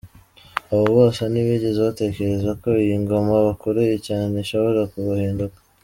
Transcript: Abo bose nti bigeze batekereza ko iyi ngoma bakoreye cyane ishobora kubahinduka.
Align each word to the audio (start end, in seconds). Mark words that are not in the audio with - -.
Abo 0.73 0.85
bose 0.97 1.21
nti 1.31 1.39
bigeze 1.47 1.79
batekereza 1.87 2.49
ko 2.61 2.69
iyi 2.83 2.95
ngoma 3.03 3.35
bakoreye 3.47 3.95
cyane 4.07 4.33
ishobora 4.43 4.81
kubahinduka. 4.91 5.57